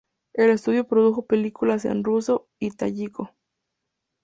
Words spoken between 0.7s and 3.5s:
produjo películas en ruso y tayiko.